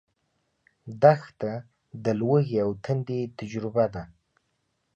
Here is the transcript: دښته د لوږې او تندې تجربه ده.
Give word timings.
دښته 1.01 1.51
د 2.03 2.05
لوږې 2.19 2.57
او 2.65 2.69
تندې 2.83 3.19
تجربه 3.37 3.85
ده. 3.93 4.03